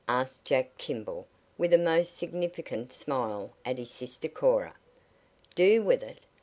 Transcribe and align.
asked 0.07 0.43
Jack 0.43 0.75
Kimball, 0.79 1.27
with 1.59 1.71
a 1.71 1.77
most 1.77 2.17
significant 2.17 2.91
smile 2.91 3.51
at 3.63 3.77
his 3.77 3.91
sister 3.91 4.27
Cora. 4.27 4.73
"Do 5.53 5.83
with 5.83 6.01
it?" 6.01 6.21